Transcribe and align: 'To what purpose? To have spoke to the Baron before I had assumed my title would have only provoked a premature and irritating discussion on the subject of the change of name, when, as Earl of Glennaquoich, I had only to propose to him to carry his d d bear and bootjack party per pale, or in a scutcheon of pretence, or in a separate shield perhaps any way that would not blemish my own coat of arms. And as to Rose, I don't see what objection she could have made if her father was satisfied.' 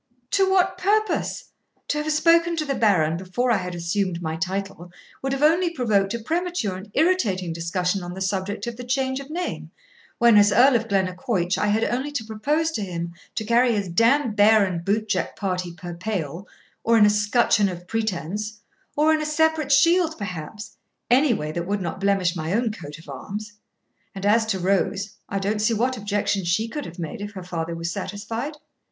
'To 0.31 0.49
what 0.49 0.79
purpose? 0.79 1.49
To 1.89 2.01
have 2.01 2.11
spoke 2.11 2.45
to 2.57 2.65
the 2.65 2.73
Baron 2.73 3.17
before 3.17 3.51
I 3.51 3.57
had 3.57 3.75
assumed 3.75 4.19
my 4.19 4.35
title 4.35 4.91
would 5.21 5.31
have 5.31 5.43
only 5.43 5.69
provoked 5.69 6.15
a 6.15 6.19
premature 6.19 6.75
and 6.75 6.89
irritating 6.95 7.53
discussion 7.53 8.01
on 8.01 8.15
the 8.15 8.19
subject 8.21 8.65
of 8.65 8.77
the 8.77 8.83
change 8.83 9.19
of 9.19 9.29
name, 9.29 9.69
when, 10.17 10.37
as 10.37 10.51
Earl 10.51 10.75
of 10.75 10.87
Glennaquoich, 10.87 11.55
I 11.55 11.67
had 11.67 11.83
only 11.83 12.11
to 12.13 12.23
propose 12.25 12.71
to 12.71 12.81
him 12.81 13.13
to 13.35 13.45
carry 13.45 13.73
his 13.73 13.89
d 13.89 14.03
d 14.03 14.29
bear 14.29 14.65
and 14.65 14.83
bootjack 14.83 15.35
party 15.35 15.71
per 15.71 15.93
pale, 15.93 16.47
or 16.83 16.97
in 16.97 17.05
a 17.05 17.09
scutcheon 17.11 17.69
of 17.69 17.85
pretence, 17.85 18.59
or 18.95 19.13
in 19.13 19.21
a 19.21 19.25
separate 19.27 19.71
shield 19.71 20.15
perhaps 20.17 20.77
any 21.11 21.31
way 21.35 21.51
that 21.51 21.67
would 21.67 21.79
not 21.79 21.99
blemish 22.01 22.35
my 22.35 22.53
own 22.53 22.71
coat 22.71 22.97
of 22.97 23.07
arms. 23.07 23.53
And 24.15 24.25
as 24.25 24.47
to 24.47 24.57
Rose, 24.57 25.17
I 25.29 25.37
don't 25.37 25.61
see 25.61 25.75
what 25.75 25.95
objection 25.95 26.43
she 26.43 26.67
could 26.67 26.87
have 26.87 26.97
made 26.97 27.21
if 27.21 27.33
her 27.33 27.43
father 27.43 27.75
was 27.75 27.91
satisfied.' 27.91 28.55